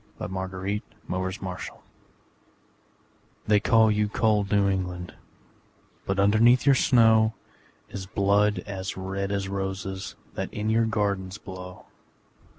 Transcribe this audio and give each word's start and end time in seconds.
Century 0.17 0.25
Amelia 0.25 0.79
Josephine 1.09 1.09
Burr 1.09 1.31
Ghosts 1.45 1.69
They 3.45 3.59
call 3.59 3.91
you 3.91 4.09
cold 4.09 4.49
New 4.51 4.67
England, 4.67 5.13
But 6.07 6.19
underneath 6.19 6.65
your 6.65 6.73
snow 6.73 7.35
Is 7.87 8.07
blood 8.07 8.63
as 8.65 8.97
red 8.97 9.31
as 9.31 9.47
roses 9.47 10.15
That 10.33 10.51
in 10.51 10.71
your 10.71 10.85
gardens 10.87 11.37
blow. 11.37 11.85